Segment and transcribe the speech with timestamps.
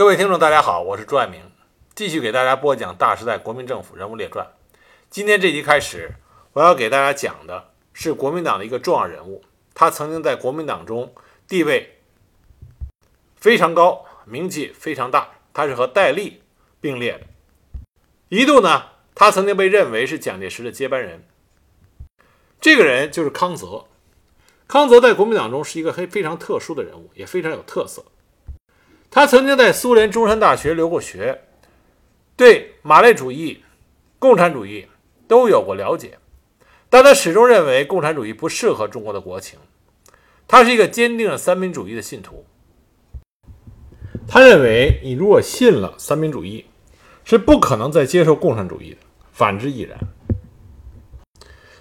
[0.00, 1.42] 各位听众，大家好，我是朱爱明，
[1.94, 4.46] 继续给大家播讲《大时代国民政府人物列传》。
[5.10, 6.14] 今天这集开始，
[6.54, 9.44] 我要给大家讲的是国民党的一个重要人物，
[9.74, 11.14] 他曾经在国民党中
[11.46, 11.98] 地位
[13.36, 16.40] 非常高，名气非常大，他是和戴笠
[16.80, 17.26] 并列的。
[18.30, 21.28] 一度呢，他曾经被认为是蒋介石的接班人。
[22.58, 23.84] 这个人就是康泽。
[24.66, 28.02] 康泽在国民党中是一个非非常特殊的人物，也非常有特色。
[29.10, 31.42] 他曾经在苏联中山大学留过学，
[32.36, 33.64] 对马列主义、
[34.20, 34.86] 共产主义
[35.26, 36.18] 都有过了解，
[36.88, 39.58] 但他始终认为共产主义不适合中国的国情。
[40.46, 42.44] 他是一个坚定的三民主义的信徒。
[44.28, 46.66] 他认为，你如果信了三民主义，
[47.24, 48.98] 是不可能再接受共产主义的，
[49.32, 49.98] 反之亦然。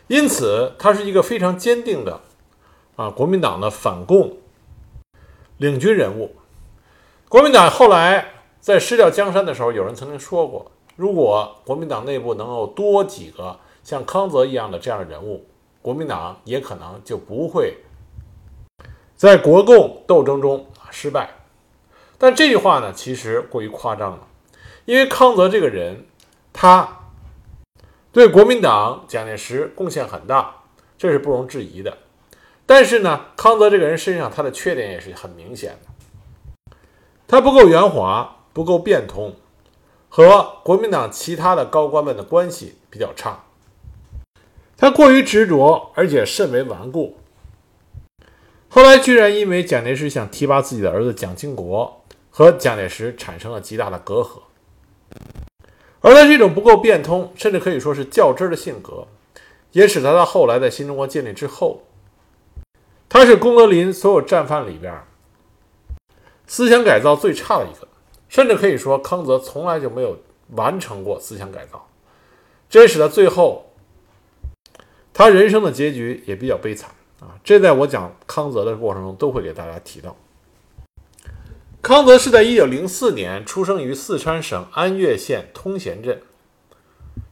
[0.08, 2.22] 因此，他是一个非常坚定的
[2.96, 4.38] 啊，国民党的反共
[5.58, 6.36] 领军人物。
[7.30, 8.26] 国民党后来
[8.60, 15.46] 在失掉江山的时候，有人曾经说过，如果国民党内部能够多几个像康泽一样的这样的人物，
[15.80, 17.78] 国民党也可能就不会
[19.16, 21.30] 在国共斗争中失败。
[22.18, 24.28] 但这句话呢，其实过于夸张了，
[24.86, 26.08] 因为康泽这个人，
[26.52, 27.12] 他
[28.12, 30.64] 对国民党蒋介石贡献很大，
[30.98, 31.96] 这是不容置疑的。
[32.66, 35.92] 但是呢，康泽这个人身上他的缺点也是很明显的。
[37.30, 39.36] 他不够圆滑，不够变通，
[40.10, 43.44] 和国民党其他的高官们的关系比较差。
[44.76, 47.18] 他过于执着，而且甚为顽固。
[48.68, 54.40] 后来居然因为蒋介石想提拔自己的儿子蒋经国，和蒋介石产生了极大的隔阂。
[56.02, 59.08] 而他这种不够变通，甚至可以说是较真的性格，
[59.74, 61.84] 也使他到后来在新中国建立之后，
[63.08, 64.92] 他是龚德林所有战犯里边。
[66.50, 67.88] 思想改造最差的一个，
[68.28, 70.18] 甚至可以说康泽从来就没有
[70.56, 71.88] 完成过思想改造，
[72.68, 73.72] 这使得最后
[75.14, 76.90] 他人生的结局也比较悲惨
[77.20, 77.38] 啊！
[77.44, 80.16] 这在我讲康泽的过程中都会给大家提到。
[81.84, 86.20] 康泽是在一九零四年出生于四川省安岳县通贤镇。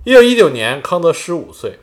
[0.03, 1.79] 一九一九年，康泽十五岁，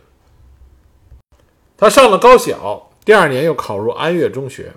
[1.77, 4.75] 他上了高小，第二年又考入安岳中学，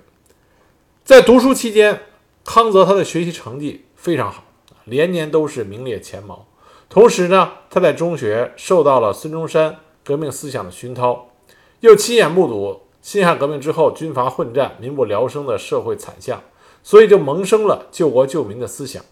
[1.04, 2.02] 在读书期间。
[2.50, 4.42] 康泽他的学习成绩非常好，
[4.86, 6.46] 连年都是名列前茅。
[6.88, 11.28] 同时呢，他在中学受到了孙中山革命思想的熏陶，
[11.80, 16.42] 又亲眼目睹辛亥革命之后军阀混战、民不聊生的社会惨象，
[16.82, 19.04] 所以就萌生了救国救民的思想。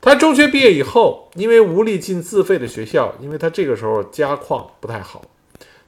[0.00, 5.22] 他中学毕业以后，因为无力进自费的学校，因为他这个时候家况不太好。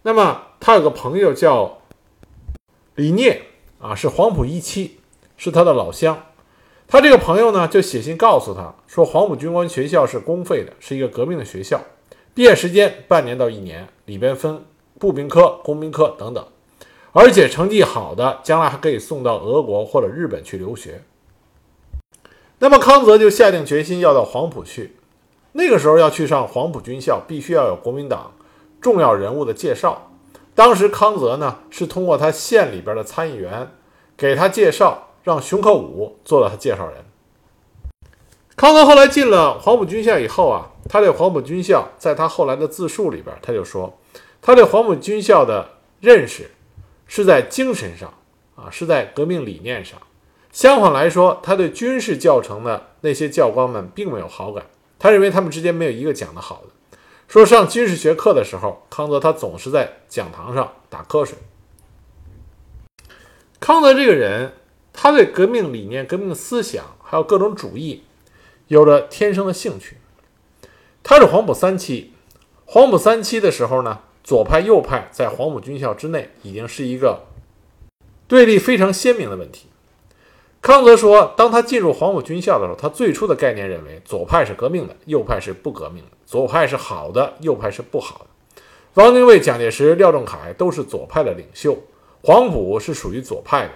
[0.05, 1.79] 那么他有个朋友叫
[2.95, 3.43] 李聂
[3.81, 5.01] 啊，是黄埔一期。
[5.37, 6.27] 是他的老乡，
[6.87, 11.81] 他这个朋友呢，就写信告诉他说，黄埔军官学校是公费的，是一个革命的学校，
[12.33, 14.65] 毕业时间半年到一年，里边分
[14.99, 16.47] 步兵科、工兵科等等，
[17.13, 21.03] 而且成绩好的将来还可以送到俄国或者日本去留学。
[22.61, 24.95] 那么康泽就下定决心要到黄埔去，
[25.53, 28.33] 那个时候要去上黄埔军校，必须要有国民党
[28.81, 30.11] 重要人物的介绍。
[30.55, 33.69] 当时康泽呢，是通过他县里边的参议员
[34.17, 35.09] 给他介绍。
[35.25, 37.05] 让熊克武做了他介绍人。
[38.57, 43.99] 康德后来进了黄埔军校以后啊，他对黄埔军校，在他后来的自述里边，他就说，
[44.41, 46.53] 他对黄埔军校的认识
[47.09, 48.15] 是在精神上
[48.55, 49.99] 啊，是在革命理念上。
[50.53, 54.67] 相反来说，他对军事教程的那些教官们并没有好感，
[55.01, 56.99] 他认为他们之间没有一个讲得好的。
[57.27, 61.37] 说上军事学课的时候，康德他总是在讲堂上打瞌睡。
[63.59, 64.53] 康德这个人。
[64.97, 68.05] 他对革命理念、革命思想还有各种主义，
[68.69, 69.99] 有着天生的兴趣。
[71.03, 72.13] 他是黄埔三期，
[72.65, 77.25] 黄埔三期的时候呢，左派右派在黄埔军校之内已经是一个
[78.27, 79.67] 对立非常鲜明的问题。
[80.63, 88.63] 康泽说，当他进入黄埔军校的时候，他最初的概念认为左派是革命的，右派是不革命的；左派是好的，右派是不好的。
[88.95, 91.77] 汪精卫、蒋介石、廖仲恺都是左派的领袖，
[92.23, 93.73] 黄埔是属于左派的。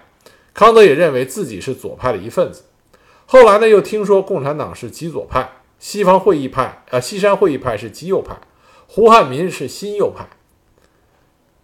[0.59, 2.65] 康德也认为自己是左派的一份子。
[3.27, 8.37] 后来呢，又听说共产党是极左派，西方会议派，呃，西山会议派是极右派，
[8.89, 10.27] 胡汉民是新右派。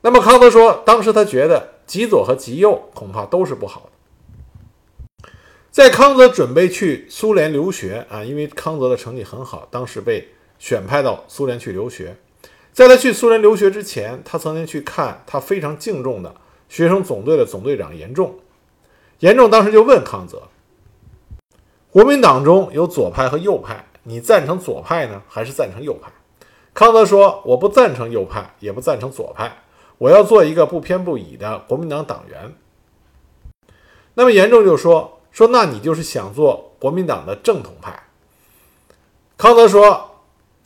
[0.03, 5.29] 那么康德说，当时他觉得极左和极右恐怕都是不好的。
[5.73, 10.29] 在康德准备去苏联留学啊，因为康德的成绩很好，当时被
[10.61, 12.17] 选派到苏联去留学。
[12.73, 16.33] 在他去苏联留学之前，他曾经去看他非常敬重的
[16.69, 18.39] 学生总队的总队长严仲。
[19.21, 20.43] 严仲当时就问康泽
[21.91, 26.11] ：“国民党中有左派和右派，你赞成左派呢，还是赞成右派？”
[26.75, 29.63] 康泽说：“我不赞成右派，也不赞成左派，
[29.99, 32.55] 我要做一个不偏不倚的国民党党员。”
[34.15, 38.03] 那么严仲就说：“说那你就是想做国民党的正统派。”
[39.39, 40.11] 康泽说。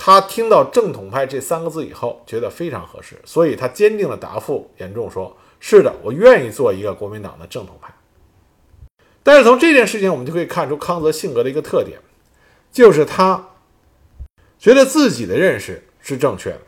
[0.01, 7.93] 他听到“正统派”这三个字以后，觉得非常合适，所以他坚定地答复严仲说：“是的，我愿意做一个国民党的正统派。”
[9.29, 11.99] 但是从这件事情，我们就可以看出康泽性格的一个特点，
[12.73, 13.51] 就是他
[14.59, 16.61] 觉得自己的认识是正确的，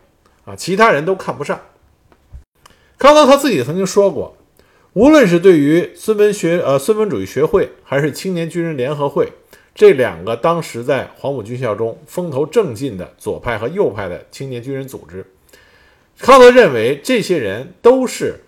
[0.44, 1.58] 啊，其他人都看不上。
[2.98, 4.36] 康泽他自己曾经说过，
[4.92, 9.32] 无论是对于孙文学呃孙文主义学会，还是青年军人联合会。
[9.74, 15.24] 这两个当时在黄埔军校中风头正劲的左派和右派的青年军人组织，
[16.18, 18.40] 康德认为这些人都是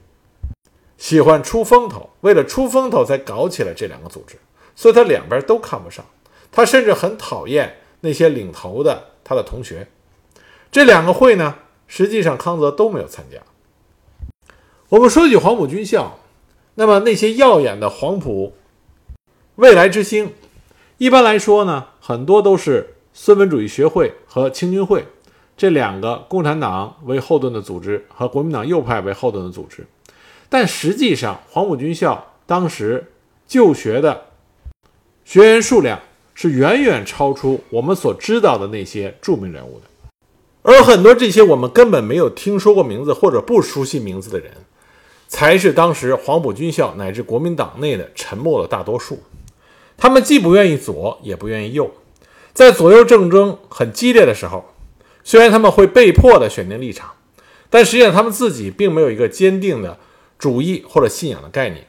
[1.02, 4.36] 喜欢出风头，为了出风头才搞起了这两个组织，
[4.76, 6.04] 所以他两边都看不上。
[6.52, 9.88] 他甚至很讨厌那些领头的他的同学。
[10.70, 11.56] 这两个会呢，
[11.88, 13.38] 实际上康泽都没有参加。
[14.90, 16.20] 我们说起黄埔军校，
[16.76, 18.54] 那么那些耀眼的黄埔
[19.56, 20.32] 未来之星。
[20.98, 25.04] 一般来说呢，很多都是孙文主义学会和青军会
[25.56, 29.84] 这两个共产党为后盾的组织和国民党右派为后盾的组织。
[30.52, 33.10] 但实际上，黄埔军校当时
[33.48, 34.24] 就学的
[35.24, 35.98] 学员数量
[36.34, 39.86] 是远远超出我们所知道的那些著名人物的。
[40.60, 44.52] 而很多这些我们根本没有听说过名字或者不熟悉名字的人，
[45.26, 49.22] 才是当时黄埔军校乃至国民党内的沉默的大多数。
[49.96, 51.90] 他们既不愿意左，也不愿意右，
[52.52, 54.66] 在左右竞争很激烈的时候，
[55.24, 57.10] 虽然他们会被迫的选定立场，
[57.70, 59.98] 但实际上他们自己并没有一个坚定的
[60.42, 61.86] 主义或者信仰的概念。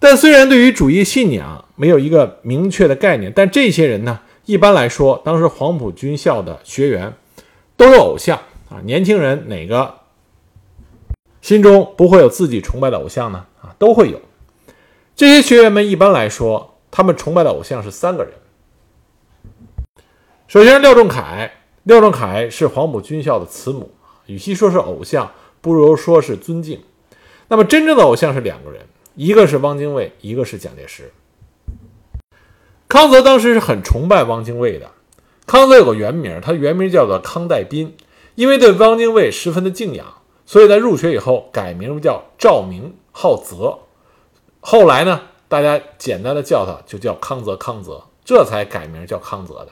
[0.00, 7.14] 但虽然对于主义信仰没有一个明确的概念，但这些人呢，一般来说，当时黄埔军校的学员
[7.76, 8.36] 都有偶像
[8.68, 10.00] 啊，年轻人哪个
[11.40, 13.46] 心中不会有自己崇拜的偶像呢？
[13.62, 14.20] 啊，都会有。
[15.14, 18.32] 这些学员们一般来说，他们崇拜的偶像是三个人。
[20.48, 21.52] 首先，廖仲恺，
[21.84, 23.92] 廖仲恺是黄埔军校的慈母，
[24.26, 25.30] 与其说是偶像，
[25.60, 26.80] 不如说是尊敬。
[27.48, 28.82] 那么，真正的偶像是两个人，
[29.14, 31.12] 一个是汪精卫，一个是蒋介石。
[32.88, 34.90] 康泽当时是很崇拜汪精卫的。
[35.46, 37.96] 康泽有个原名，他原名叫做康代斌，
[38.34, 40.06] 因为对汪精卫十分的敬仰，
[40.46, 43.80] 所以在入学以后改名叫赵明，号泽。
[44.60, 49.68] 后来呢，大家简单的叫他就叫康泽，康泽，这才改名叫康泽的。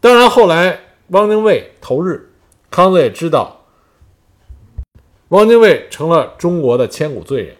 [0.00, 2.32] 当然，后来汪精卫投日，
[2.70, 3.61] 康泽也知道
[5.32, 7.56] 汪精卫成了中国的千古罪人，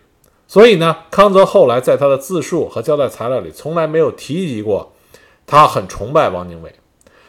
[0.47, 4.93] 所以呢，康泽后来在他的自述和交代材料里从来没有提及过
[5.47, 6.75] 他很崇拜汪精卫。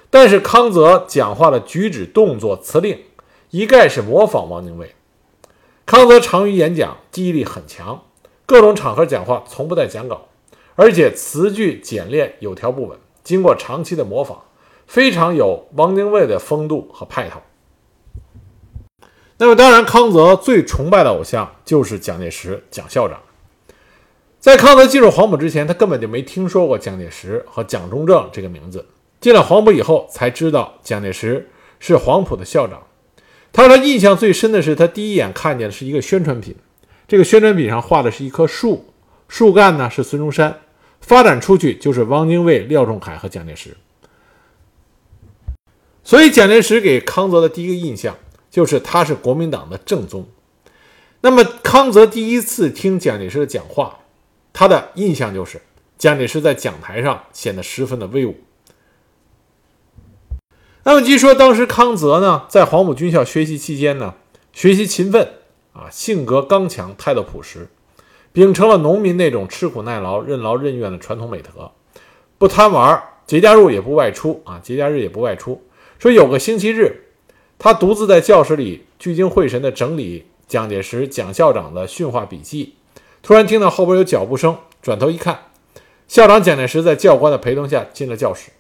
[0.09, 2.99] 但是康泽讲话的举止、动作、辞令，
[3.51, 4.93] 一概是模仿汪精卫。
[5.85, 8.03] 康泽长于演讲，记忆力很强，
[8.45, 10.27] 各种场合讲话从不带讲稿，
[10.75, 12.99] 而且词句简练，有条不紊。
[13.23, 14.39] 经过长期的模仿，
[14.87, 17.39] 非常有汪精卫的风度和派头。
[19.43, 23.19] 那么，当然，康泽最崇拜的偶像就是蒋介石，蒋校长。
[24.39, 28.85] 在康泽进入黄埔之前，他根本就没听说过蒋介石和蒋中正这个名字。
[29.19, 31.50] 进了黄埔以后，才知道蒋介石
[31.81, 32.83] 是黄埔的校长。
[33.51, 36.55] 他说他印象最深的是，他第一眼看见的是一个宣传品，
[37.05, 38.93] 这个宣传品上画的是一棵树，
[39.27, 40.62] 树干呢是孙中山，
[41.01, 43.75] 发展出去就是汪精卫、廖仲恺和蒋介石。
[46.01, 48.15] 所以蒋介石给康泽的第一个印象
[48.53, 50.27] 就是他是国民党的正宗。
[51.22, 54.01] 那么康泽第一次听蒋介石的讲话，
[54.53, 55.60] 他的印象就是
[55.98, 58.36] 蒋介石在讲台上显得十分的威武。
[60.83, 64.13] 那么据说当时康泽呢，在黄埔军校学习期间呢，
[64.51, 65.27] 学习勤奋
[65.74, 67.69] 啊，性格刚强，态度朴实，
[68.31, 71.72] 秉承了农民那种吃苦耐劳、任劳任怨的传统美德，
[72.38, 75.63] 不贪玩，节假日也不外出啊，节假日也不外出。
[75.98, 77.02] 说有个星期日，
[77.63, 82.75] 他独自在教室里聚精会神地整理蒋介石蒋校长的训话笔记，
[83.22, 85.46] 突然听到后边有脚步声，转头一看，
[86.05, 88.51] 校长蒋介石在教官的陪同下进了教室，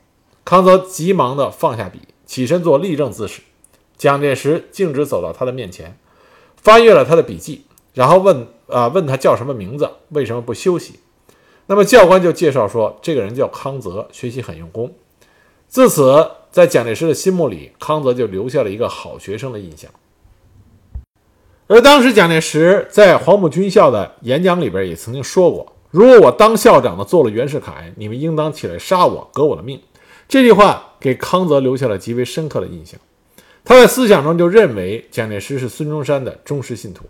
[0.45, 1.99] 康泽急忙地放下笔。
[2.25, 3.41] 起身做立正姿势，
[3.97, 5.97] 蒋介石径直走到他的面前，
[6.55, 9.89] 翻阅了他的笔记，然后问：“啊，问他叫什么名字？
[10.11, 11.01] 为什么不休息？”
[11.67, 14.93] 那么教官就介绍说：“这个人叫康泽，学习很用功。”
[15.67, 19.89] 自此，在蒋介石的心目里，康泽就留下了一个好学生的印象。
[21.65, 29.81] 而当时蒋介石在黄埔军校的演讲里边也曾经说过：“如果我当校长的做了袁世凯，你们应当起来杀我，革我的命。”
[30.29, 32.99] 这句话给康泽留下了极为深刻的印象。
[33.65, 37.05] 他在思想中就认为蒋介石是孙中山的忠实信徒。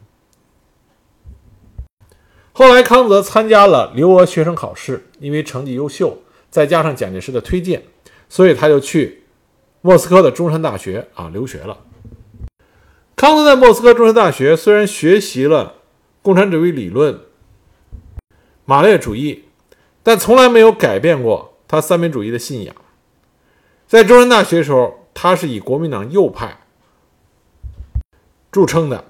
[2.54, 6.20] 后来，康泽参加了留俄学生考试，因为成绩优秀，
[6.50, 7.84] 再加上蒋介石的推荐，
[8.30, 9.23] 所以他就去
[9.86, 11.80] 莫斯科的中山大学啊留学了。
[13.18, 15.76] 康德在莫斯科中山大学虽然学习了
[16.22, 17.20] 共产主义理论、
[18.64, 19.44] 马列主义，
[20.02, 22.74] 但从来没有改变过他三民主义的信仰。
[23.86, 26.62] 在中山大学时候，他是以国民党右派
[28.54, 29.04] 著称的。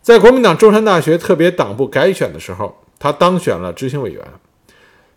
[0.00, 4.24] 在国民党中山大学特别党部改选的时候，他当选了执行委员。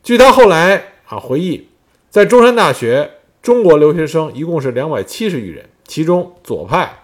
[0.01, 1.69] 据他后来啊回忆，
[2.09, 3.14] 在中山大学，
[3.45, 7.03] 中国留学生一共是两百七十余人，其中左派，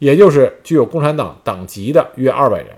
[0.00, 2.70] 也就是具有共产党党籍的约二百人，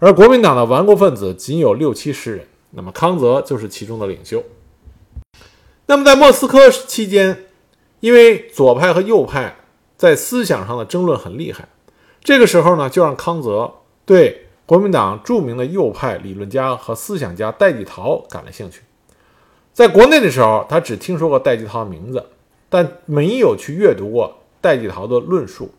[0.00, 2.46] 而国民党的顽固分子仅有六七十人。
[2.70, 4.42] 那么康泽就是其中的领袖。
[5.86, 7.44] 那么在莫斯科期间，
[8.00, 9.54] 因为左派和右派
[9.96, 11.68] 在思想上的争论很厉害，
[12.24, 13.72] 这个时候呢，就让康泽。
[14.04, 18.80] 对国民党著名的右派理论家和思想家戴季陶感了兴趣。
[19.72, 22.26] 在国内的时候，他只听说过戴季陶的名字，
[22.70, 25.70] 但没有去阅读过戴季陶的论述。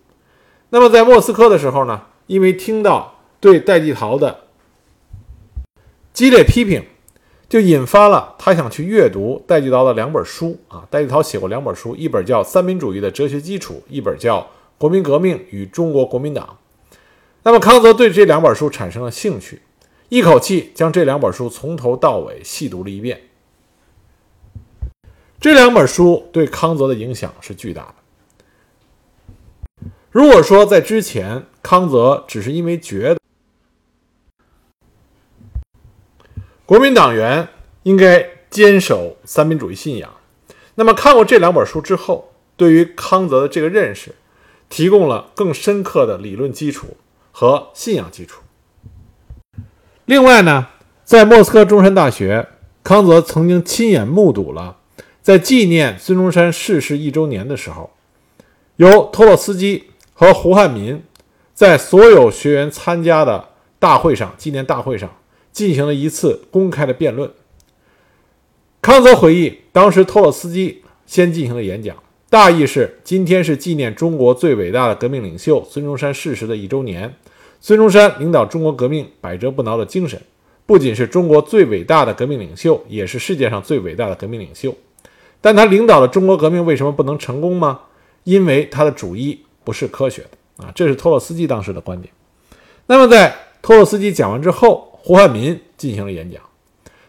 [0.69, 4.41] 那么在莫斯科的时候呢，因为听到对戴季陶的
[6.13, 6.83] 激烈批评，
[7.49, 10.85] 就引发了他想去阅读戴季陶的两本书啊。
[10.89, 14.39] 戴季陶写过两本书，一本叫《三民主义的哲学基础》，一本叫
[14.77, 16.57] 《国民革命与中国国民党》。
[17.43, 19.61] 那么康泽对这两本书产生了兴趣，
[20.09, 23.19] 一口气将这两本书从头到尾细读了一遍。
[25.41, 27.95] 这两本书对康泽的影响是巨大的。
[30.11, 33.19] 如果说在之前，康泽只是因为觉得
[36.65, 37.49] 国民党员
[37.83, 40.13] 应该坚守三民主义信仰，
[40.75, 44.13] 那么看过这两本书之后，对于康泽的这个认识
[44.69, 46.95] 提供了更深刻的理论基础。
[47.33, 48.41] 和信仰基础。
[50.03, 50.67] 另外呢，
[51.05, 52.49] 在莫斯科中山大学，
[52.83, 54.79] 康泽曾经亲眼目睹了，
[55.21, 57.91] 在纪念孙中山逝世一周年的时候，
[58.77, 61.01] 由托洛斯基和胡汉民
[61.53, 65.09] 在所有学员参加的大会上，纪念大会上
[65.51, 67.29] 进行了一次公开的辩论。
[68.81, 71.95] 康泽回忆，当时托洛斯基先进行了演讲。
[72.27, 77.13] 大意是：今天是纪念中国最伟大的革命领袖孙中山逝世的一周年。
[77.59, 80.19] 孙中山领导中国革命百折不挠的精神，
[80.65, 84.75] 不仅是中国最伟大的革命领袖，也是世界上最伟大的革命领袖。
[85.41, 87.79] 但他领导的中国革命为什么不能成功吗？
[88.23, 90.71] 因为他的主义不是科学的啊！
[90.75, 92.13] 这是托洛斯基当时的观点。
[92.85, 96.39] 那么，在托洛斯基讲完之后，胡汉民进行了演讲。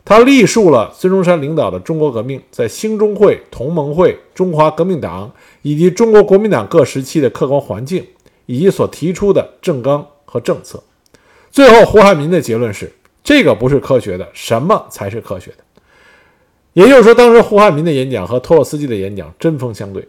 [0.05, 8.05] 他历述了孙中山领导的中国革命在兴中会、同盟会、中华革命党以及中国国民党各时期的客观环境，
[8.47, 10.83] 以及所提出的政纲和政策。
[11.51, 12.91] 最后，胡汉民的结论是：
[13.23, 15.59] 这个不是科学的，什么才是科学的？
[16.73, 20.09] 也就是说，当时胡汉民的演讲和托洛斯基的演讲针锋相对。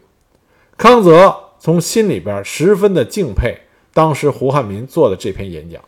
[0.77, 3.57] 康泽从心里边十分的敬佩
[3.93, 5.81] 当时胡汉民做的这篇演讲。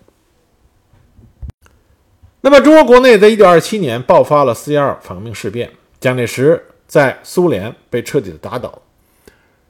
[2.41, 8.81] 那么，中国国内在一九二七年爆发了四一二反革命事变，蒋介石在苏联被彻底的打倒。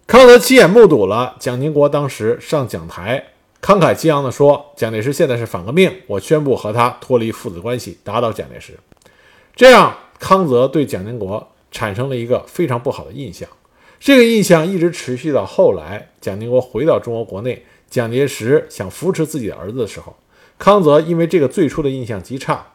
[0.06, 3.24] 康德亲眼目睹了蒋经国当时上讲台，
[3.62, 8.78] 慷慨激昂地说：“蒋介石现在是反革命，我宣布和他脱离父子关系，打倒蒋介石。”
[9.56, 13.48] 这样，康泽对蒋经国产生了一个非常不好的印象。
[14.00, 20.16] 这个印象一直持续到后来，蒋经国回到中国国内，蒋介石想扶持自己的儿子的时候。
[20.58, 22.66] 康泽因为这个最初的印象极差，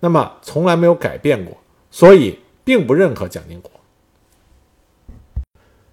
[0.00, 1.56] 那么从来没有改变过，
[1.90, 3.70] 所以并不认可蒋经国。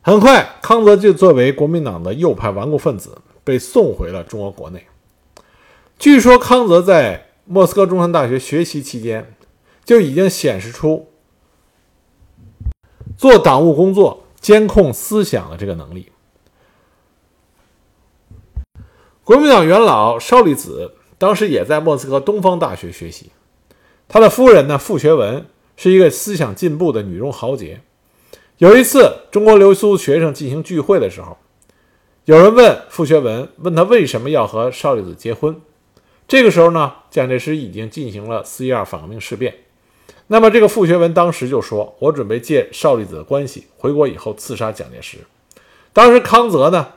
[0.01, 4.86] 很快，康泽就作为国民党的右派顽固分子被送回了中国国内。
[5.98, 9.32] 据说，康泽在莫斯科中山大学学习期间
[9.83, 11.07] 就已经显示出
[13.17, 16.11] 做党务工作、监控思想的这个能力。
[19.23, 20.95] 国民党元老邵力子。
[21.15, 23.31] 当时也在莫斯科东方大学学习，
[24.09, 25.45] 他的夫人呢傅学文
[25.77, 27.79] 是一个思想进步的女中豪杰。
[28.57, 31.37] 有一次，中国留苏学生进行聚会的时候，
[32.25, 35.61] 有人问傅学文，问他为什么要和邵力子结婚。
[36.27, 39.55] 这个时候呢，蒋介石已经进行了四一二反革命事变。
[40.27, 45.17] 那么这个傅学文当时就说：“我准备借邵力子的关系回国以后刺杀蒋介石。”
[45.93, 46.93] 当时康泽呢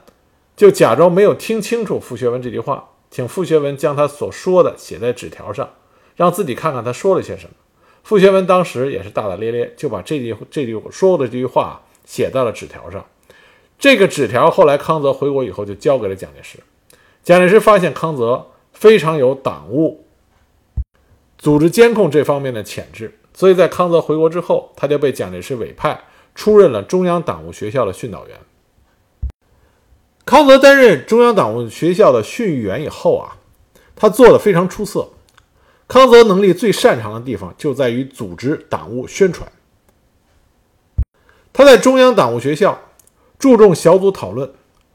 [0.56, 2.90] 就假装没有听清楚傅学文这句话。
[3.08, 5.70] 请傅学文将他所说的写在纸条上，
[6.16, 7.50] 让自己看看他说了些什么。
[8.02, 13.06] 傅学文当时也是大大咧咧，就把这句这句说过的这句话写在了纸条上。
[13.78, 16.58] 这个纸条后来康泽回国以后就交给了蒋介石。
[17.22, 20.05] 蒋介石发现康泽非常有党务、
[21.46, 25.96] 组织监控这方面的潜质，所以在康泽回国之后，他就被蒋介石委派
[26.34, 28.36] 出任了中央党务学校的训导员。
[30.24, 33.38] 康泽担任中央党务学校的训育员以后啊，
[33.94, 35.10] 他做的非常出色。
[35.86, 39.48] 康泽能力最擅长的地方就在于组织党务宣传。
[41.52, 42.76] 他在中央党务学校
[43.38, 44.50] 注重小组讨论，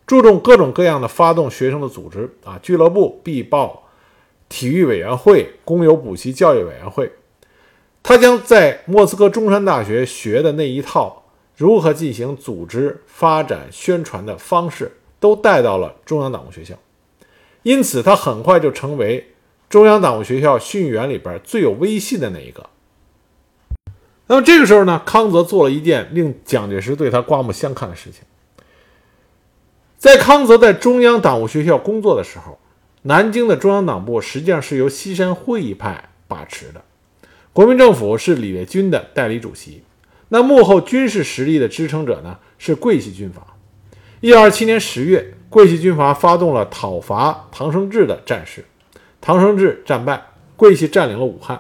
[0.05, 3.80] 注重各种各样的发动学生的组织啊，俱乐部、毕报、
[4.51, 7.11] 体育委员会、公有补习教育委员会。
[8.03, 11.23] 他将在莫斯科中山大学学的那一套
[11.55, 16.75] 如何进行组织、发展、宣传的方式，都带到了中央党务学校。
[17.63, 19.27] 因此，他很快就成为。
[19.69, 22.69] 中央党务学校训员里边最有威信的那一个。
[24.27, 28.23] 那么这个时候呢，康泽做了一件令蒋介石对他刮目相看的事情。
[29.97, 32.59] 在康泽在中央党务学校工作的时候，
[33.03, 36.83] 南京的中央党部实际上是由西山会议派把持的，
[37.51, 39.81] 国民政府是李烈钧的代理主席。
[40.29, 43.41] 那幕后军事实力的支撑者呢，是桂系军阀。
[44.19, 48.63] 一九二七年十月，桂系军阀发动了讨伐唐生智的战事。
[49.19, 51.59] 唐生智战败，桂系占领了武汉，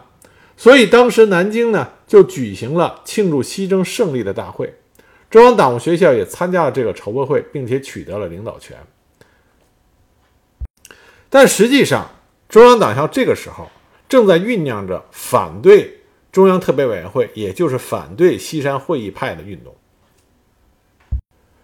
[0.55, 4.75] 所以当时南京呢就举行了庆祝西征胜利的大会，
[5.29, 8.77] 中央党务学校也参加了这个筹备会，并且取得了领导权。
[11.31, 12.11] 但实际上，
[12.47, 13.67] 中央党校这个时候
[14.07, 19.73] 正在酝酿着反对中央特别委员会，也就是反对西山会议派的运动，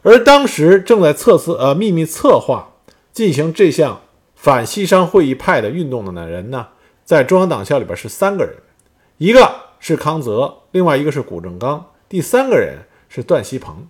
[0.01, 2.74] 而当时正在测试呃秘密策划
[3.13, 4.01] 进行这项。
[4.39, 6.67] 反西山会议派的运动的呢人呢，
[7.03, 8.53] 在中央党校里边是三个人，
[9.17, 13.88] 一个是康泽，另外一个是谷正刚，第三个人是段锡朋。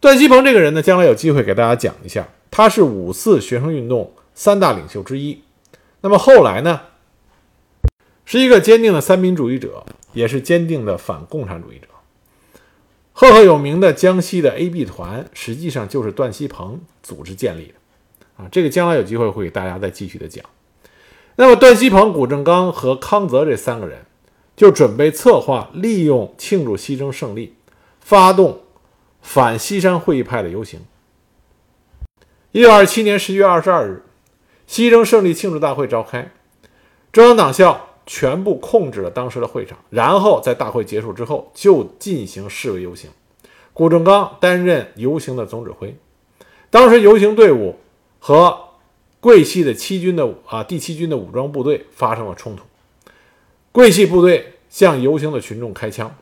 [0.00, 5.42] 段锡鹏这个人呢，将来有机会给大家讲一下，他是五四学生运动三大领袖之一。
[6.00, 6.80] 那么后来呢，
[8.24, 9.84] 是一个坚定的三民主义者，
[10.14, 11.86] 也是坚定的反共产主义者。
[13.12, 17.74] 赫赫有名的江西的 A B 团，实际上就是段锡鹏组织建立的。
[18.42, 20.42] 啊，这个将来有机会会给大家再继续的讲。
[21.36, 24.06] 那么段锡鹏、古正刚和康泽这三个人
[24.56, 27.54] 就准备策划，利用庆祝西征胜利，
[28.00, 28.60] 发动
[29.32, 30.80] 反西山会议派的游行。
[32.50, 34.02] 一九二七年十一月二十二日，
[34.66, 36.32] 西征胜利庆祝大会召开，
[37.12, 43.08] 中央党校全部控制了当时的会场，然后在大会结束之后就进行示威游行。
[43.72, 45.96] 谷正刚担任游行的总指挥，
[46.68, 47.76] 当时游行队伍。
[48.18, 48.58] 和
[49.20, 52.64] 桂系的七军的啊第七军的武装部队发生了冲突，
[53.70, 56.14] 桂系部队向游行的群众开枪。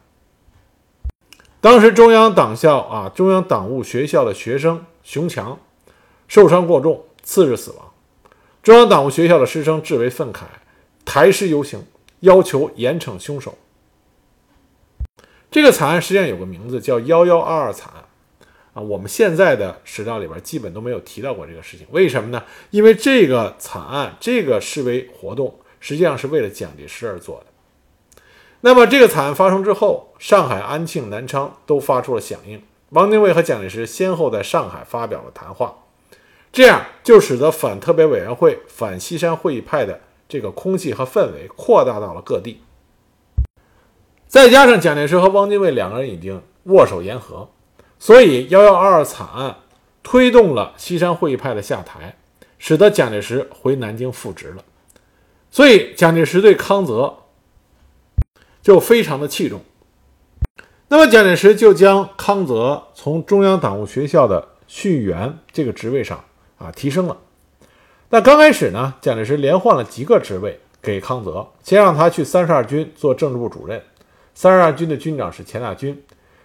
[1.60, 5.58] 当时中央党校啊中央党务学校的学生熊强
[6.28, 7.92] 受伤过重，次日死亡。
[8.62, 10.42] 中央党务学校的师生至为愤慨，
[11.04, 11.84] 抬尸游行，
[12.20, 13.58] 要求严惩凶手。
[15.50, 18.04] 这个惨案实际上有个名字叫“幺幺二二惨案”。
[18.74, 22.44] 啊，我们现在的史料里边基本都没有提到过这个事情，为什么呢？
[22.70, 27.46] 因为这个惨案，这个示威活动实际上是为了蒋介石而做的。
[28.60, 35.76] 那么这个惨案发生之后，上海、安庆、南昌都发出了响应，汪精卫和蒋介石先后在上海发表了谈话，
[36.52, 42.62] 这样就使得反特别委员会、反西山会议派的这个空气和氛围扩大到了各地。
[44.26, 47.48] 再加上蒋介石和汪精卫两个人已经握手言和。
[48.00, 49.56] 所以，幺幺二二惨案
[50.02, 52.16] 推动了西山会议派的下台，
[52.58, 54.62] 使得蒋介石回南京复职了。
[55.50, 57.16] 所以，蒋介石对康泽
[58.68, 59.62] 就非常的器重。
[60.88, 66.22] 那么，蒋介石就将康泽从中央党务学校的训员这个职位上
[66.58, 67.16] 啊提升了。
[68.10, 73.80] 那刚开始呢，蒋介石连换了几个职位给康泽，先让他去三十二军做政治部主任，
[74.34, 75.98] 三十二军的军长是钱大钧。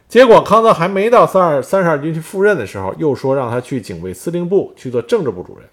[0.08, 5.68] 结果康泽还没到三二三十二军去赴任的时候，又说让他去警卫司令部去做政治部主任。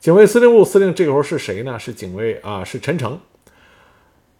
[0.00, 1.78] 警卫司令部司令这个时候是谁呢？
[1.78, 3.16] 是警卫啊，是陈诚。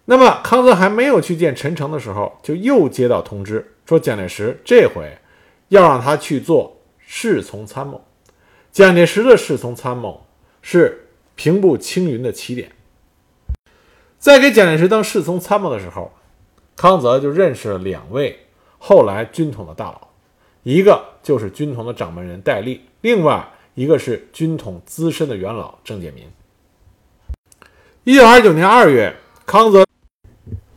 [0.06, 5.16] 那么康泽还没有去见陈诚的时候，就又接到通知说蒋介石这回
[5.68, 8.04] 要让他去做侍从参谋。
[8.70, 10.26] 蒋介石的侍从参谋
[10.60, 12.70] 是平步青云的起点。
[14.18, 16.12] 在给蒋介石当侍从参谋的时候，
[16.76, 18.40] 康泽就认识了两位。
[18.78, 20.08] 后来军统的大佬，
[20.62, 26.30] 一个就是军统的掌门人戴笠，另外一个是军统资深的元老郑介民。
[28.02, 29.86] 一九二九年二月，康泽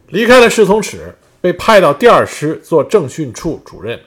[0.07, 3.99] 离开了侍从室，被派到第二师做政训处主任。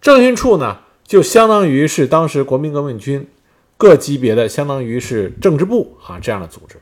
[0.00, 3.28] 政训处呢，就相当于是当时国民革命军
[3.76, 6.76] 各级别的，相当于是政治部啊这样的组织。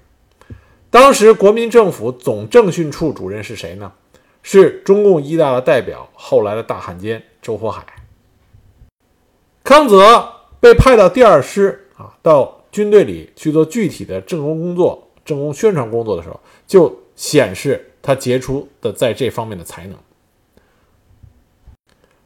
[0.90, 3.92] 当时国民政府总政训处主任是谁呢？
[4.42, 7.84] 是中共一大的代表，后来的大汉奸周佛海。
[9.64, 19.96] 康泽被派到第二师啊，到军队里去做具体的政工工作、政工宣传工作的时候，就显示他杰出的在这方面的才能。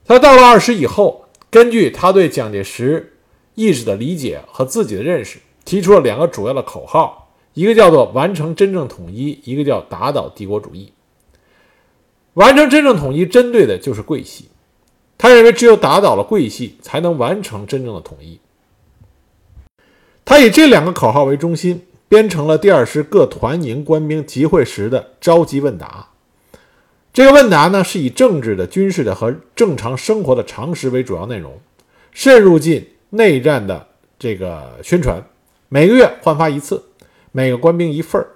[0.05, 3.15] 他到了二十以后，根据他对蒋介石
[3.55, 10.93] 意志的理解和自己的认识，提出了两个主要的口号：一个叫做“完成真正统一”，一个叫“打倒帝国主义”。
[12.35, 14.49] 完成真正统一，针对的就是桂系。
[15.17, 18.41] 他认为，只有打倒了桂系，才能完成真正的统一。
[20.25, 26.09] 他以这两个口号为中心，编成了第二师各团营官兵集会时的召集问答。
[27.13, 31.59] 这个问答呢，是以政治的、军事的和正常生活的常识为主要内容，
[32.13, 33.87] 渗入进内战的
[34.19, 35.23] 这个宣传。
[35.69, 36.83] 每个月换发一次，
[37.33, 38.29] 每个官兵一份儿。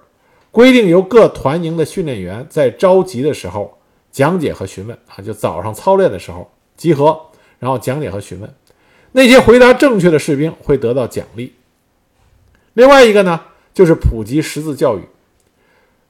[0.51, 3.79] 规定由各团营的训练员在召集的时候
[4.11, 6.51] 讲解和询问啊，就早上操练的时候。
[6.75, 7.19] 集合，
[7.59, 8.53] 然后讲解和询问，
[9.11, 11.53] 那些回答正确的士兵会得到奖励。
[12.73, 13.39] 另外一个呢，
[13.73, 15.01] 就是普及识字教育。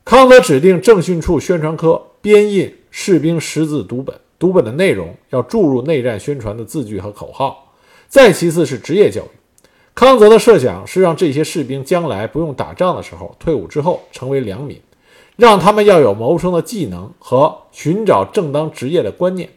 [0.06, 7.74] 康泽指定政训处宣传科编印士兵识字读本，读本的内容要注入内战宣传的字句和口号。
[8.08, 9.28] 再其次是职业教育。
[9.96, 14.82] 康泽的设想是让这些士兵将来不用打仗的时候，退伍之后成为良民，
[15.36, 19.50] 让他们要有谋生的技能和寻找正当职业的观念。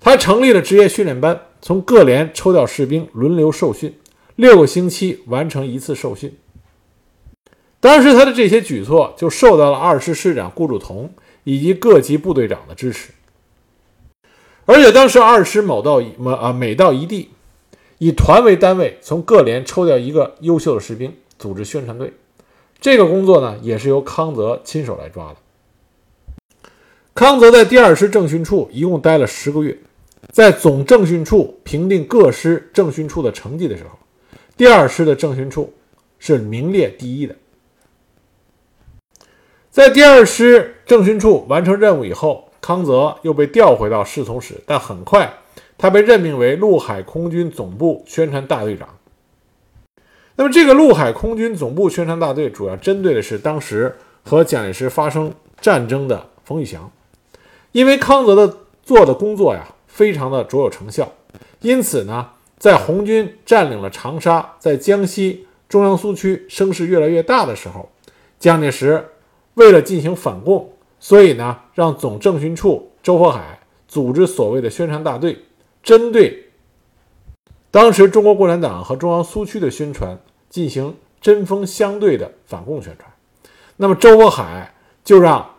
[0.00, 3.92] 他成立了职业训练班，从各连抽调士兵轮流受训，
[4.36, 6.36] 六个星期完成一次受训。
[7.80, 11.12] 当时他的这些举措就受到了二师师长顾祝同
[11.44, 13.10] 以及各级部队长的支持，
[14.64, 17.30] 而且当时二师某到某啊每到一地，
[17.98, 22.12] 以团为单位，从各连抽调一个优秀的士兵，组织宣传队。
[22.80, 25.36] 这个工作呢，也是由康泽亲手来抓的。
[27.14, 29.78] 康泽在第二师政训处一共待了十个月。
[30.32, 33.90] 在总政训处评定各师政训处的成绩的时候，
[34.56, 35.74] 第二师的政训处
[36.18, 37.36] 是名列第一的。
[39.70, 45.32] 在第二师政训处完成任务以后，康泽又被调回到侍从室，但很快
[45.76, 48.88] 他被任命为陆海空军总部宣传大队长。
[50.36, 56.90] 那么，这个陆海空军总部宣传大队主要针对的是当时和蒋介石发生战争的冯玉祥，
[57.72, 59.68] 因为康泽的做的工作呀。
[59.86, 61.10] 非常的卓有成效，
[61.62, 67.90] 因此呢，在红军占领了长沙，在江西中央苏区声势越来越大的时候，
[68.38, 69.08] 蒋介石
[69.54, 75.38] 为了进行反共，所以呢，让总政训处周佛海组织所谓的宣传大队，
[75.82, 76.50] 针对
[77.70, 83.10] 当时中国共产党和中央苏区的宣传进行针锋相对的反共宣传。
[83.76, 85.54] 那么周佛海就让